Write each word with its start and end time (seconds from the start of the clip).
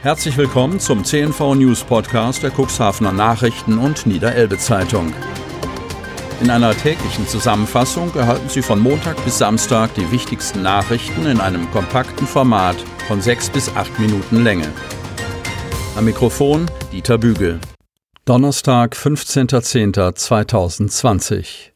Herzlich 0.00 0.36
willkommen 0.36 0.78
zum 0.78 1.04
CNV 1.04 1.56
News 1.56 1.82
Podcast 1.82 2.44
der 2.44 2.52
Cuxhavener 2.52 3.12
Nachrichten 3.12 3.78
und 3.78 4.06
Niederelbe 4.06 4.56
Zeitung. 4.56 5.12
In 6.40 6.50
einer 6.50 6.72
täglichen 6.72 7.26
Zusammenfassung 7.26 8.14
erhalten 8.14 8.48
Sie 8.48 8.62
von 8.62 8.78
Montag 8.78 9.16
bis 9.24 9.38
Samstag 9.38 9.92
die 9.94 10.08
wichtigsten 10.12 10.62
Nachrichten 10.62 11.26
in 11.26 11.40
einem 11.40 11.68
kompakten 11.72 12.28
Format 12.28 12.76
von 13.08 13.20
sechs 13.20 13.50
bis 13.50 13.74
acht 13.74 13.98
Minuten 13.98 14.44
Länge. 14.44 14.72
Am 15.96 16.04
Mikrofon 16.04 16.70
Dieter 16.92 17.18
Bügel. 17.18 17.58
Donnerstag, 18.24 18.94
15.10.2020. 18.94 21.72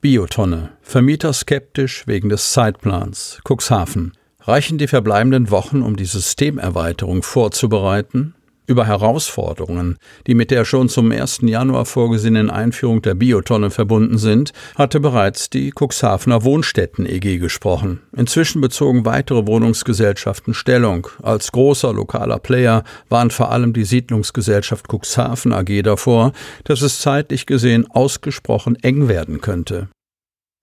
Biotonne. 0.00 0.70
Vermieter 0.82 1.32
skeptisch 1.32 2.06
wegen 2.06 2.28
des 2.28 2.52
Zeitplans. 2.52 3.40
Cuxhaven. 3.42 4.12
Reichen 4.44 4.76
die 4.76 4.88
verbleibenden 4.88 5.50
Wochen, 5.52 5.82
um 5.82 5.94
die 5.94 6.04
Systemerweiterung 6.04 7.22
vorzubereiten? 7.22 8.34
Über 8.66 8.86
Herausforderungen, 8.86 9.98
die 10.26 10.34
mit 10.34 10.50
der 10.50 10.64
schon 10.64 10.88
zum 10.88 11.12
1. 11.12 11.40
Januar 11.42 11.84
vorgesehenen 11.84 12.48
Einführung 12.48 13.02
der 13.02 13.14
Biotonne 13.14 13.70
verbunden 13.70 14.18
sind, 14.18 14.52
hatte 14.76 14.98
bereits 14.98 15.50
die 15.50 15.72
Cuxhavener 15.72 16.42
Wohnstätten 16.42 17.06
EG 17.06 17.38
gesprochen. 17.38 18.00
Inzwischen 18.16 18.60
bezogen 18.60 19.04
weitere 19.04 19.46
Wohnungsgesellschaften 19.46 20.54
Stellung. 20.54 21.08
Als 21.22 21.52
großer 21.52 21.92
lokaler 21.92 22.38
Player 22.38 22.82
warnt 23.08 23.32
vor 23.32 23.50
allem 23.50 23.72
die 23.72 23.84
Siedlungsgesellschaft 23.84 24.86
Cuxhaven 24.88 25.52
AG 25.52 25.82
davor, 25.82 26.32
dass 26.64 26.82
es 26.82 27.00
zeitlich 27.00 27.46
gesehen 27.46 27.88
ausgesprochen 27.90 28.76
eng 28.82 29.06
werden 29.06 29.40
könnte. 29.40 29.88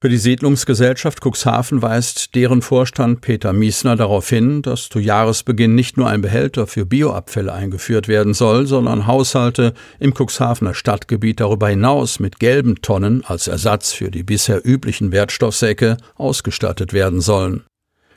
Für 0.01 0.07
die 0.07 0.17
Siedlungsgesellschaft 0.17 1.19
Cuxhaven 1.21 1.81
weist 1.81 2.33
deren 2.33 2.61
Vorstand 2.61 3.19
Peter 3.19 3.51
Miesner 3.51 3.97
darauf 3.97 4.29
hin, 4.29 4.61
dass 4.61 4.87
zu 4.87 4.99
Jahresbeginn 4.99 5.75
nicht 5.75 5.97
nur 5.97 6.07
ein 6.07 6.21
Behälter 6.21 6.67
für 6.67 6.85
Bioabfälle 6.85 7.51
eingeführt 7.51 8.07
werden 8.07 8.33
soll, 8.33 8.65
sondern 8.65 9.07
Haushalte 9.07 9.73
im 9.99 10.13
Cuxhavener 10.13 10.73
Stadtgebiet 10.73 11.41
darüber 11.41 11.67
hinaus 11.67 12.21
mit 12.21 12.39
gelben 12.39 12.81
Tonnen 12.81 13.25
als 13.25 13.49
Ersatz 13.49 13.91
für 13.91 14.09
die 14.09 14.23
bisher 14.23 14.65
üblichen 14.65 15.11
Wertstoffsäcke 15.11 15.97
ausgestattet 16.15 16.93
werden 16.93 17.19
sollen. 17.19 17.65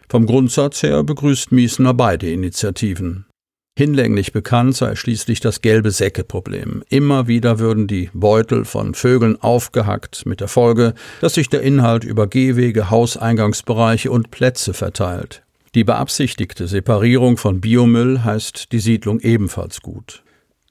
Vom 0.08 0.26
Grundsatz 0.26 0.84
her 0.84 1.02
begrüßt 1.02 1.50
Miesner 1.50 1.94
beide 1.94 2.30
Initiativen. 2.30 3.26
Hinlänglich 3.74 4.32
bekannt 4.32 4.76
sei 4.76 4.96
schließlich 4.96 5.40
das 5.40 5.62
gelbe 5.62 5.90
Säcke-Problem. 5.90 6.82
Immer 6.90 7.26
wieder 7.26 7.58
würden 7.58 7.86
die 7.86 8.10
Beutel 8.12 8.66
von 8.66 8.94
Vögeln 8.94 9.40
aufgehackt, 9.40 10.26
mit 10.26 10.40
der 10.40 10.48
Folge, 10.48 10.92
dass 11.22 11.34
sich 11.34 11.48
der 11.48 11.62
Inhalt 11.62 12.04
über 12.04 12.26
Gehwege, 12.26 12.90
Hauseingangsbereiche 12.90 14.10
und 14.10 14.30
Plätze 14.30 14.74
verteilt. 14.74 15.42
Die 15.74 15.84
beabsichtigte 15.84 16.68
Separierung 16.68 17.38
von 17.38 17.62
Biomüll 17.62 18.22
heißt 18.22 18.72
die 18.72 18.78
Siedlung 18.78 19.20
ebenfalls 19.20 19.80
gut. 19.80 20.22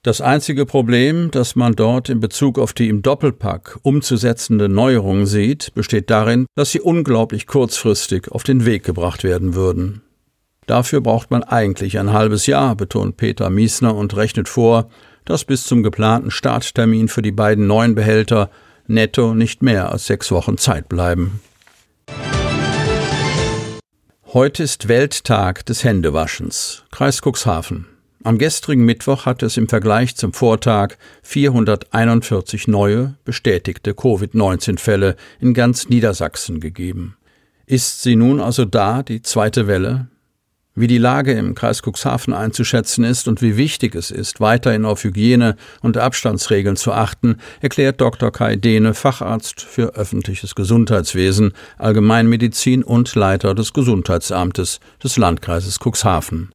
Das 0.04 0.22
einzige 0.22 0.68
Problem, 0.68 1.32
das 1.32 1.56
man 1.56 1.74
dort 1.74 2.10
in 2.10 2.20
Bezug 2.20 2.60
auf 2.60 2.74
die 2.74 2.88
im 2.88 3.02
Doppelpack 3.02 3.80
umzusetzende 3.82 4.70
Neuerungen 4.70 5.26
sieht, 5.26 5.74
besteht 5.74 6.12
darin, 6.12 6.46
dass 6.56 6.72
sie 6.72 6.82
unglaublich 6.82 7.48
kurzfristig 7.48 8.32
auf 8.32 8.44
den 8.44 8.66
Weg 8.66 8.84
gebracht 8.84 9.24
werden 9.24 9.56
würden. 9.56 10.04
Dafür 10.68 11.02
braucht 11.02 11.32
man 11.32 11.44
eigentlich 11.44 11.98
ein 11.98 12.14
halbes 12.14 12.46
Jahr, 12.46 12.76
betont 12.76 13.18
Peter 13.18 13.50
Miesner 13.50 13.96
und 13.96 14.16
rechnet 14.16 14.48
vor, 14.48 14.90
dass 15.26 15.44
bis 15.44 15.64
zum 15.64 15.84
geplanten 15.84 16.32
Starttermin 16.32 17.08
für 17.08 17.22
die 17.22 17.32
beiden 17.32 17.68
neuen 17.68 17.96
Behälter 17.96 18.50
netto 18.88 19.34
nicht 19.34 19.62
mehr 19.62 19.92
als 19.92 20.06
sechs 20.06 20.32
Wochen 20.32 20.58
Zeit 20.58 20.90
bleiben. 20.90 21.42
Heute 24.34 24.64
ist 24.64 24.88
Welttag 24.88 25.66
des 25.66 25.84
Händewaschens. 25.84 26.84
Kreis 26.92 27.22
Cuxhaven. 27.22 27.88
Am 28.24 28.38
gestrigen 28.38 28.86
Mittwoch 28.86 29.26
hatte 29.26 29.48
es 29.48 29.58
im 29.58 29.68
Vergleich 29.68 30.16
zum 30.16 30.32
Vortag 30.32 30.96
441 31.24 32.68
neue 32.68 33.16
bestätigte 33.26 33.94
Covid-19-Fälle 33.94 35.16
in 35.40 35.54
ganz 35.54 35.90
Niedersachsen 35.90 36.60
gegeben. 36.60 37.18
Ist 37.66 38.04
sie 38.04 38.16
nun 38.16 38.40
also 38.40 38.64
da, 38.64 39.02
die 39.02 39.22
zweite 39.22 39.68
Welle? 39.68 40.08
Wie 40.74 40.88
die 40.88 40.98
Lage 40.98 41.34
im 41.34 41.54
Kreis 41.54 41.82
Cuxhaven 41.82 42.34
einzuschätzen 42.34 43.04
ist 43.04 43.28
und 43.28 43.42
wie 43.42 43.58
wichtig 43.58 43.94
es 43.94 44.10
ist, 44.10 44.40
weiterhin 44.40 44.86
auf 44.86 45.04
Hygiene 45.04 45.58
und 45.82 45.98
Abstandsregeln 45.98 46.78
zu 46.78 46.94
achten, 46.94 47.38
erklärt 47.60 48.00
Dr. 48.00 48.32
Kai 48.32 48.56
Dehne, 48.56 48.94
Facharzt 48.94 49.62
für 49.62 49.96
öffentliches 49.96 50.56
Gesundheitswesen, 50.56 51.52
Allgemeinmedizin 51.78 52.84
und 52.84 53.14
Leiter 53.16 53.54
des 53.54 53.74
Gesundheitsamtes 53.74 54.80
des 55.04 55.18
Landkreises 55.18 55.78
Cuxhaven. 55.80 56.52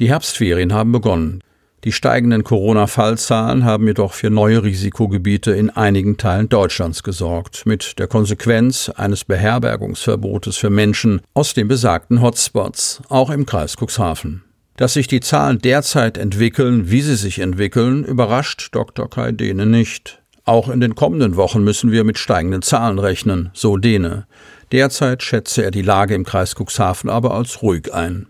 Die 0.00 0.08
Herbstferien 0.08 0.72
haben 0.72 0.90
begonnen. 0.90 1.40
Die 1.84 1.92
steigenden 1.92 2.44
Corona-Fallzahlen 2.44 3.64
haben 3.64 3.86
jedoch 3.86 4.12
für 4.12 4.28
neue 4.28 4.62
Risikogebiete 4.62 5.52
in 5.52 5.70
einigen 5.70 6.18
Teilen 6.18 6.50
Deutschlands 6.50 7.02
gesorgt, 7.02 7.64
mit 7.64 7.98
der 7.98 8.06
Konsequenz 8.06 8.90
eines 8.90 9.24
Beherbergungsverbotes 9.24 10.58
für 10.58 10.68
Menschen 10.68 11.22
aus 11.32 11.54
den 11.54 11.68
besagten 11.68 12.20
Hotspots, 12.20 13.00
auch 13.08 13.30
im 13.30 13.46
Kreis 13.46 13.76
Cuxhaven. 13.78 14.42
Dass 14.76 14.92
sich 14.92 15.06
die 15.06 15.20
Zahlen 15.20 15.58
derzeit 15.58 16.18
entwickeln, 16.18 16.90
wie 16.90 17.00
sie 17.00 17.16
sich 17.16 17.38
entwickeln, 17.38 18.04
überrascht 18.04 18.68
Dr. 18.72 19.08
Kai 19.08 19.32
Dehne 19.32 19.64
nicht. 19.64 20.20
Auch 20.44 20.68
in 20.68 20.80
den 20.80 20.94
kommenden 20.94 21.36
Wochen 21.36 21.64
müssen 21.64 21.92
wir 21.92 22.04
mit 22.04 22.18
steigenden 22.18 22.60
Zahlen 22.60 22.98
rechnen, 22.98 23.50
so 23.54 23.78
Dehne. 23.78 24.26
Derzeit 24.70 25.22
schätze 25.22 25.64
er 25.64 25.70
die 25.70 25.82
Lage 25.82 26.14
im 26.14 26.24
Kreis 26.24 26.54
Cuxhaven 26.54 27.08
aber 27.08 27.34
als 27.34 27.62
ruhig 27.62 27.94
ein. 27.94 28.26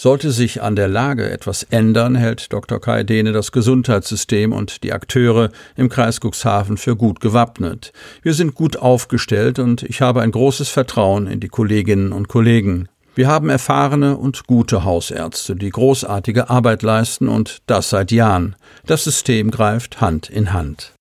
Sollte 0.00 0.30
sich 0.30 0.62
an 0.62 0.76
der 0.76 0.86
Lage 0.86 1.28
etwas 1.28 1.64
ändern, 1.64 2.14
hält 2.14 2.52
Dr. 2.52 2.80
Kai 2.80 3.02
Dehne 3.02 3.32
das 3.32 3.50
Gesundheitssystem 3.50 4.52
und 4.52 4.84
die 4.84 4.92
Akteure 4.92 5.50
im 5.74 5.88
Kreis 5.88 6.20
Cuxhaven 6.20 6.76
für 6.76 6.94
gut 6.94 7.18
gewappnet. 7.20 7.92
Wir 8.22 8.34
sind 8.34 8.54
gut 8.54 8.76
aufgestellt 8.76 9.58
und 9.58 9.82
ich 9.82 10.00
habe 10.00 10.22
ein 10.22 10.30
großes 10.30 10.68
Vertrauen 10.68 11.26
in 11.26 11.40
die 11.40 11.48
Kolleginnen 11.48 12.12
und 12.12 12.28
Kollegen. 12.28 12.88
Wir 13.16 13.26
haben 13.26 13.48
erfahrene 13.48 14.16
und 14.16 14.46
gute 14.46 14.84
Hausärzte, 14.84 15.56
die 15.56 15.70
großartige 15.70 16.48
Arbeit 16.48 16.84
leisten 16.84 17.26
und 17.26 17.58
das 17.66 17.90
seit 17.90 18.12
Jahren. 18.12 18.54
Das 18.86 19.02
System 19.02 19.50
greift 19.50 20.00
Hand 20.00 20.30
in 20.30 20.52
Hand. 20.52 20.92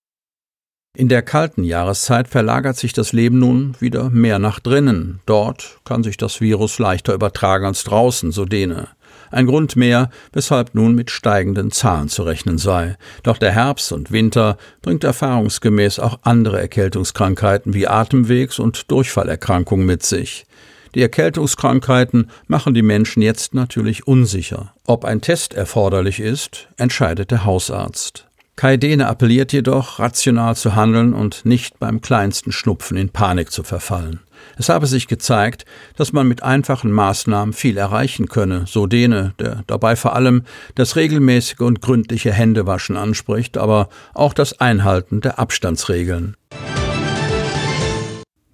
In 0.97 1.09
der 1.09 1.21
kalten 1.21 1.63
Jahreszeit 1.63 2.27
verlagert 2.27 2.75
sich 2.75 2.91
das 2.91 3.13
Leben 3.13 3.37
nun 3.37 3.75
wieder 3.79 4.09
mehr 4.09 4.39
nach 4.39 4.59
drinnen. 4.59 5.19
Dort 5.27 5.77
kann 5.85 6.01
sich 6.01 6.17
das 6.17 6.41
Virus 6.41 6.79
leichter 6.79 7.13
übertragen 7.13 7.67
als 7.67 7.83
draußen, 7.83 8.31
so 8.31 8.45
Dene. 8.45 8.87
Ein 9.29 9.45
Grund 9.45 9.75
mehr, 9.75 10.09
weshalb 10.33 10.73
nun 10.73 10.95
mit 10.95 11.11
steigenden 11.11 11.69
Zahlen 11.69 12.09
zu 12.09 12.23
rechnen 12.23 12.57
sei. 12.57 12.97
Doch 13.21 13.37
der 13.37 13.51
Herbst 13.51 13.91
und 13.91 14.11
Winter 14.11 14.57
bringt 14.81 15.03
erfahrungsgemäß 15.03 15.99
auch 15.99 16.17
andere 16.23 16.59
Erkältungskrankheiten 16.59 17.75
wie 17.75 17.87
Atemwegs- 17.87 18.57
und 18.57 18.89
Durchfallerkrankungen 18.89 19.85
mit 19.85 20.01
sich. 20.01 20.47
Die 20.95 21.03
Erkältungskrankheiten 21.03 22.31
machen 22.47 22.73
die 22.73 22.81
Menschen 22.81 23.21
jetzt 23.21 23.53
natürlich 23.53 24.07
unsicher. 24.07 24.73
Ob 24.87 25.05
ein 25.05 25.21
Test 25.21 25.53
erforderlich 25.53 26.19
ist, 26.19 26.69
entscheidet 26.77 27.29
der 27.29 27.45
Hausarzt. 27.45 28.26
Kai 28.57 28.75
Dehne 28.75 29.07
appelliert 29.07 29.53
jedoch, 29.53 29.99
rational 29.99 30.55
zu 30.55 30.73
handeln 30.73 31.13
und 31.13 31.45
nicht 31.45 31.77
beim 31.77 32.01
kleinsten 32.01 32.51
Schnupfen 32.51 32.97
in 32.97 33.09
Panik 33.09 33.51
zu 33.51 33.61
verfallen. 33.61 34.21
Es 34.57 34.67
habe 34.67 34.87
sich 34.87 35.07
gezeigt, 35.07 35.63
dass 35.95 36.11
man 36.11 36.27
mit 36.27 36.41
einfachen 36.41 36.91
Maßnahmen 36.91 37.53
viel 37.53 37.77
erreichen 37.77 38.29
könne, 38.29 38.65
so 38.65 38.87
Dehne, 38.87 39.35
der 39.37 39.63
dabei 39.67 39.95
vor 39.95 40.15
allem 40.15 40.41
das 40.73 40.95
regelmäßige 40.95 41.59
und 41.59 41.83
gründliche 41.83 42.33
Händewaschen 42.33 42.97
anspricht, 42.97 43.59
aber 43.59 43.89
auch 44.15 44.33
das 44.33 44.59
Einhalten 44.59 45.21
der 45.21 45.37
Abstandsregeln. 45.37 46.35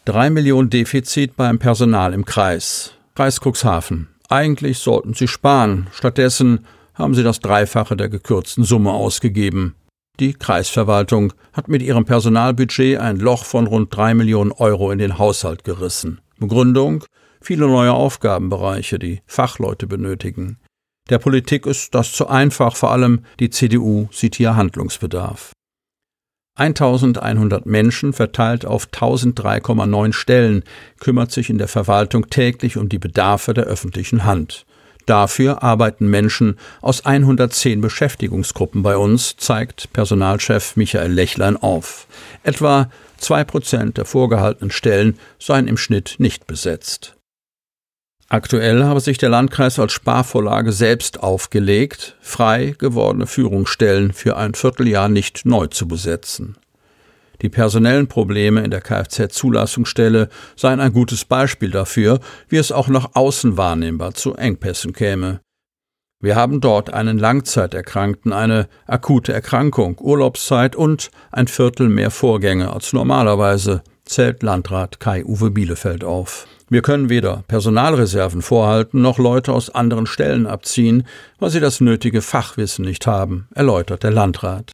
Drei 0.04 0.30
Millionen 0.30 0.70
Defizit 0.70 1.38
beim 1.38 1.60
Personal 1.60 2.14
im 2.14 2.26
Kreis. 2.26 2.92
Kreis 3.16 3.40
Cuxhaven. 3.40 4.10
Eigentlich 4.28 4.80
sollten 4.80 5.14
sie 5.14 5.30
sparen. 5.30 5.88
Stattdessen 5.94 6.66
haben 6.94 7.14
sie 7.14 7.24
das 7.24 7.40
Dreifache 7.40 7.96
der 7.96 8.10
gekürzten 8.10 8.66
Summe 8.66 8.92
ausgegeben. 8.92 9.76
Die 10.20 10.34
Kreisverwaltung 10.34 11.34
hat 11.54 11.70
mit 11.70 11.82
ihrem 11.82 12.06
Personalbudget 12.06 13.00
ein 13.00 13.18
Loch 13.18 13.46
von 13.46 13.66
rund 13.66 13.96
drei 13.96 14.14
Millionen 14.14 14.52
Euro 14.52 14.92
in 14.92 15.00
den 15.00 15.18
Haushalt 15.18 15.64
gerissen. 15.64 16.22
Begründung 16.38 17.04
viele 17.42 17.68
neue 17.68 17.94
Aufgabenbereiche, 17.94 19.00
die 19.00 19.22
Fachleute 19.26 19.88
benötigen. 19.88 20.60
Der 21.10 21.18
Politik 21.18 21.66
ist 21.66 21.96
das 21.96 22.12
zu 22.14 22.28
einfach, 22.28 22.76
vor 22.76 22.92
allem 22.92 23.26
die 23.40 23.50
CDU 23.50 24.08
sieht 24.12 24.36
hier 24.36 24.56
Handlungsbedarf. 24.56 25.52
1100 26.56 27.66
Menschen 27.66 28.14
verteilt 28.14 28.66
auf 28.66 28.86
1003,9 28.86 30.14
Stellen 30.14 30.64
kümmert 31.00 31.32
sich 31.32 31.50
in 31.50 31.58
der 31.58 31.68
Verwaltung 31.68 32.30
täglich 32.30 32.78
um 32.78 32.88
die 32.88 33.00
Bedarfe 33.00 33.56
der 33.56 33.64
öffentlichen 33.64 34.24
Hand. 34.24 34.68
Dafür 35.06 35.64
arbeiten 35.64 36.08
Menschen 36.08 36.58
aus 36.82 37.06
110 37.06 37.82
Beschäftigungsgruppen 37.82 38.84
bei 38.84 38.96
uns, 38.96 39.36
zeigt 39.38 39.92
Personalchef 39.92 40.76
Michael 40.76 41.12
Lechlein 41.12 41.58
auf. 41.58 42.08
Etwa 42.44 42.90
zwei 43.18 43.44
Prozent 43.44 43.98
der 43.98 44.06
vorgehaltenen 44.06 44.72
Stellen 44.72 45.20
seien 45.40 45.68
im 45.68 45.78
Schnitt 45.78 46.16
nicht 46.20 46.48
besetzt. 46.48 47.16
Aktuell 48.30 48.84
habe 48.86 49.00
sich 49.00 49.18
der 49.18 49.30
Landkreis 49.30 49.78
als 49.78 49.92
Sparvorlage 49.94 50.72
selbst 50.72 51.22
aufgelegt, 51.22 52.18
frei 52.22 52.74
gewordene 52.78 53.28
Führungsstellen 53.28 54.12
für 54.14 54.38
ein 54.38 54.56
Vierteljahr 54.56 55.10
nicht 55.10 55.46
neu 55.46 55.68
zu 55.68 55.88
besetzen. 55.88 56.58
Die 57.44 57.50
personellen 57.50 58.08
Probleme 58.08 58.64
in 58.64 58.72
der 58.72 58.82
Kfz-Zulassungsstelle 58.82 60.30
seien 60.56 60.80
ein 60.80 60.94
gutes 60.94 61.26
Beispiel 61.26 61.72
dafür, 61.72 62.20
wie 62.48 62.56
es 62.56 62.72
auch 62.72 62.88
nach 62.88 63.12
außen 63.16 63.58
wahrnehmbar 63.58 64.14
zu 64.14 64.34
Engpässen 64.34 64.94
käme. 64.94 65.42
Wir 66.22 66.38
haben 66.38 66.62
dort 66.62 66.94
einen 66.94 67.20
Langzeiterkrankten, 67.20 68.32
eine 68.32 68.70
akute 68.88 69.34
Erkrankung, 69.34 70.00
Urlaubszeit 70.00 70.74
und 70.74 71.12
ein 71.34 71.48
Viertel 71.50 71.90
mehr 71.90 72.12
Vorgänge 72.12 72.72
als 72.72 72.94
normalerweise, 72.94 73.84
zählt 74.06 74.42
Landrat 74.42 75.02
Kai-Uwe 75.02 75.52
Bielefeld 75.52 76.06
auf. 76.06 76.48
Wir 76.70 76.82
können 76.82 77.10
weder 77.10 77.44
Personalreserven 77.50 78.42
vorhalten 78.42 79.02
noch 79.02 79.20
Leute 79.20 79.52
aus 79.52 79.70
anderen 79.70 80.06
Stellen 80.06 80.48
abziehen, 80.48 81.06
weil 81.40 81.50
sie 81.50 81.60
das 81.60 81.82
nötige 81.82 82.22
Fachwissen 82.22 82.86
nicht 82.86 83.06
haben, 83.06 83.50
erläutert 83.54 84.04
der 84.04 84.12
Landrat. 84.12 84.72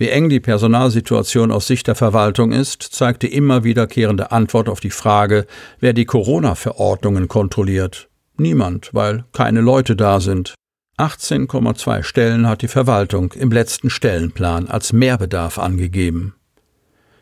Wie 0.00 0.08
eng 0.08 0.30
die 0.30 0.40
Personalsituation 0.40 1.52
aus 1.52 1.66
Sicht 1.66 1.86
der 1.86 1.94
Verwaltung 1.94 2.52
ist, 2.52 2.82
zeigt 2.82 3.22
die 3.22 3.34
immer 3.34 3.64
wiederkehrende 3.64 4.32
Antwort 4.32 4.70
auf 4.70 4.80
die 4.80 4.88
Frage, 4.88 5.46
wer 5.78 5.92
die 5.92 6.06
Corona-Verordnungen 6.06 7.28
kontrolliert. 7.28 8.08
Niemand, 8.38 8.94
weil 8.94 9.26
keine 9.34 9.60
Leute 9.60 9.96
da 9.96 10.20
sind. 10.20 10.54
18,2 10.96 12.02
Stellen 12.02 12.48
hat 12.48 12.62
die 12.62 12.68
Verwaltung 12.68 13.32
im 13.32 13.52
letzten 13.52 13.90
Stellenplan 13.90 14.68
als 14.68 14.94
Mehrbedarf 14.94 15.58
angegeben. 15.58 16.32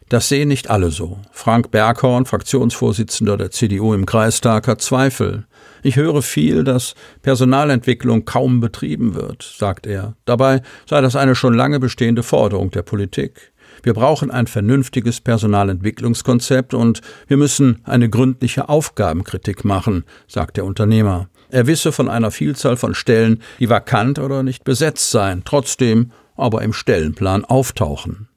Das 0.08 0.28
sehen 0.28 0.48
nicht 0.48 0.70
alle 0.70 0.90
so. 0.90 1.18
Frank 1.32 1.70
Berghorn, 1.70 2.24
Fraktionsvorsitzender 2.24 3.36
der 3.36 3.50
CDU 3.50 3.92
im 3.92 4.06
Kreistag, 4.06 4.66
hat 4.66 4.80
Zweifel. 4.80 5.44
Ich 5.82 5.96
höre 5.96 6.22
viel, 6.22 6.64
dass 6.64 6.94
Personalentwicklung 7.20 8.24
kaum 8.24 8.60
betrieben 8.60 9.14
wird, 9.14 9.42
sagt 9.42 9.86
er. 9.86 10.14
Dabei 10.24 10.62
sei 10.86 11.02
das 11.02 11.14
eine 11.14 11.34
schon 11.34 11.52
lange 11.54 11.78
bestehende 11.78 12.22
Forderung 12.22 12.70
der 12.70 12.82
Politik. 12.82 13.52
Wir 13.82 13.92
brauchen 13.92 14.30
ein 14.30 14.46
vernünftiges 14.46 15.20
Personalentwicklungskonzept 15.20 16.74
und 16.74 17.00
wir 17.26 17.36
müssen 17.36 17.80
eine 17.84 18.08
gründliche 18.08 18.68
Aufgabenkritik 18.68 19.64
machen, 19.64 20.04
sagt 20.26 20.56
der 20.56 20.64
Unternehmer. 20.64 21.28
Er 21.50 21.66
wisse 21.66 21.92
von 21.92 22.08
einer 22.08 22.30
Vielzahl 22.30 22.76
von 22.76 22.94
Stellen, 22.94 23.42
die 23.60 23.68
vakant 23.68 24.18
oder 24.18 24.42
nicht 24.42 24.64
besetzt 24.64 25.10
seien, 25.10 25.42
trotzdem 25.44 26.12
aber 26.36 26.62
im 26.62 26.72
Stellenplan 26.72 27.44
auftauchen. 27.44 28.28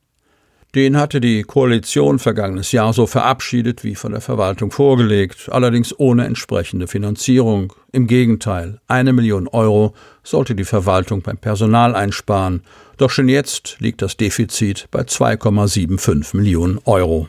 Den 0.74 0.96
hatte 0.96 1.20
die 1.20 1.44
Koalition 1.44 2.18
vergangenes 2.18 2.72
Jahr 2.72 2.94
so 2.94 3.06
verabschiedet 3.06 3.84
wie 3.84 3.96
von 3.96 4.14
der 4.14 4.22
Verwaltung 4.22 4.72
vorgelegt, 4.72 5.50
allerdings 5.52 5.94
ohne 6.00 6.26
entsprechende 6.26 6.88
Finanzierung. 6.88 7.74
Im 7.92 8.08
Gegenteil, 8.08 8.80
eine 8.88 9.12
Million 9.12 9.50
Euro 9.50 9.94
sollte 10.24 10.56
die 10.56 10.64
Verwaltung 10.64 11.24
beim 11.24 11.38
Personal 11.38 11.94
einsparen, 11.94 12.64
doch 12.96 13.10
schon 13.10 13.28
jetzt 13.28 13.78
liegt 13.80 14.02
das 14.02 14.16
Defizit 14.16 14.88
bei 14.92 15.02
2,75 15.02 16.38
Millionen 16.38 16.80
Euro. 16.86 17.28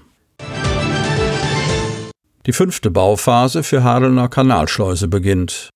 Die 2.47 2.53
fünfte 2.53 2.93
Bauphase 2.93 3.65
für 3.65 3.83
Hadelner 3.83 4.29
Kanalschleuse 4.29 5.09
beginnt. 5.09 5.71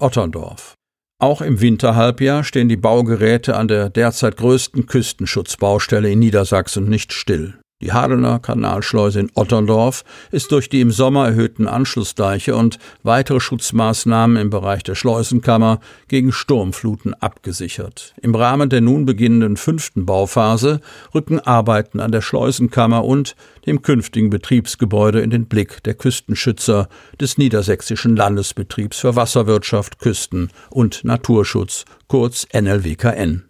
Otterndorf. 0.00 0.74
Auch 1.22 1.40
im 1.40 1.60
Winterhalbjahr 1.60 2.42
stehen 2.42 2.68
die 2.68 2.76
Baugeräte 2.76 3.54
an 3.54 3.68
der 3.68 3.90
derzeit 3.90 4.36
größten 4.36 4.86
Küstenschutzbaustelle 4.86 6.10
in 6.10 6.18
Niedersachsen 6.18 6.88
nicht 6.88 7.12
still. 7.12 7.54
Die 7.82 7.92
Hadelner 7.92 8.38
Kanalschleuse 8.38 9.18
in 9.18 9.30
Otterndorf 9.34 10.04
ist 10.30 10.52
durch 10.52 10.68
die 10.68 10.80
im 10.80 10.92
Sommer 10.92 11.26
erhöhten 11.26 11.66
Anschlussdeiche 11.66 12.54
und 12.54 12.78
weitere 13.02 13.40
Schutzmaßnahmen 13.40 14.36
im 14.36 14.50
Bereich 14.50 14.84
der 14.84 14.94
Schleusenkammer 14.94 15.80
gegen 16.06 16.30
Sturmfluten 16.30 17.12
abgesichert. 17.14 18.14
Im 18.22 18.36
Rahmen 18.36 18.68
der 18.68 18.82
nun 18.82 19.04
beginnenden 19.04 19.56
fünften 19.56 20.06
Bauphase 20.06 20.80
rücken 21.12 21.40
Arbeiten 21.40 21.98
an 21.98 22.12
der 22.12 22.20
Schleusenkammer 22.20 23.04
und 23.04 23.34
dem 23.66 23.82
künftigen 23.82 24.30
Betriebsgebäude 24.30 25.20
in 25.20 25.30
den 25.30 25.46
Blick 25.46 25.82
der 25.82 25.94
Küstenschützer 25.94 26.88
des 27.20 27.36
Niedersächsischen 27.36 28.14
Landesbetriebs 28.14 29.00
für 29.00 29.16
Wasserwirtschaft, 29.16 29.98
Küsten 29.98 30.50
und 30.70 31.02
Naturschutz, 31.02 31.84
kurz 32.06 32.46
NLWKN. 32.54 33.42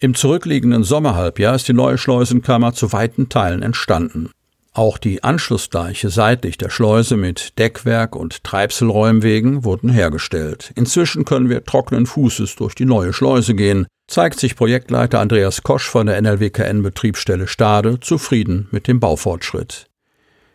Im 0.00 0.14
zurückliegenden 0.14 0.84
Sommerhalbjahr 0.84 1.56
ist 1.56 1.66
die 1.66 1.72
neue 1.72 1.98
Schleusenkammer 1.98 2.72
zu 2.72 2.92
weiten 2.92 3.28
Teilen 3.28 3.62
entstanden. 3.62 4.30
Auch 4.72 4.96
die 4.96 5.24
Anschlussdeiche 5.24 6.08
seitlich 6.08 6.56
der 6.56 6.70
Schleuse 6.70 7.16
mit 7.16 7.58
Deckwerk 7.58 8.14
und 8.14 8.44
Treibselräumwegen 8.44 9.64
wurden 9.64 9.88
hergestellt. 9.88 10.70
Inzwischen 10.76 11.24
können 11.24 11.48
wir 11.48 11.64
trockenen 11.64 12.06
Fußes 12.06 12.54
durch 12.54 12.76
die 12.76 12.84
neue 12.84 13.12
Schleuse 13.12 13.56
gehen, 13.56 13.88
zeigt 14.06 14.38
sich 14.38 14.54
Projektleiter 14.54 15.18
Andreas 15.18 15.64
Kosch 15.64 15.88
von 15.88 16.06
der 16.06 16.22
NLWKN 16.22 16.84
Betriebsstelle 16.84 17.48
Stade 17.48 17.98
zufrieden 17.98 18.68
mit 18.70 18.86
dem 18.86 19.00
Baufortschritt. 19.00 19.86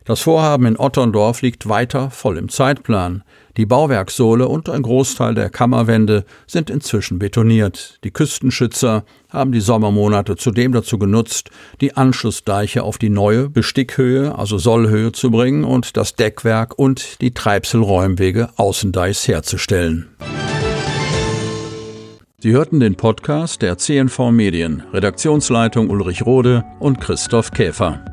Das 0.06 0.20
Vorhaben 0.20 0.66
in 0.66 0.78
Otterndorf 0.78 1.42
liegt 1.42 1.70
weiter 1.70 2.10
voll 2.12 2.38
im 2.38 2.50
Zeitplan. 2.50 3.24
Die 3.56 3.66
Bauwerkssohle 3.66 4.48
und 4.48 4.68
ein 4.68 4.82
Großteil 4.82 5.34
der 5.34 5.50
Kammerwände 5.50 6.26
sind 6.46 6.70
inzwischen 6.70 7.20
betoniert. 7.20 8.00
Die 8.04 8.12
Küstenschützer 8.12 9.06
haben 9.30 9.52
die 9.54 9.62
Sommermonate 9.62 10.36
zudem 10.36 10.74
dazu 10.74 10.98
genutzt, 10.98 11.52
die 11.80 11.96
Anschlussdeiche 11.96 12.84
auf 12.84 12.98
die 12.98 13.10
neue 13.10 13.50
Bestickhöhe, 13.50 14.38
also 14.38 14.58
Sollhöhe 14.58 15.14
zu 15.14 15.32
bringen 15.32 15.64
und 15.64 15.96
das 15.96 16.16
Deckwerk 16.16 16.78
und 16.78 17.22
die 17.22 17.34
Treibselräumwege 17.34 18.50
Außendeichs 18.58 19.28
herzustellen. 19.28 20.10
Sie 22.40 22.52
hörten 22.52 22.82
den 22.82 22.96
Podcast 22.96 23.62
der 23.62 23.78
CNV 23.78 24.32
Medien, 24.32 24.84
Redaktionsleitung 24.92 25.90
Ulrich 25.90 26.26
Rode 26.26 26.66
und 26.82 27.00
Christoph 27.00 27.52
Käfer. 27.52 28.13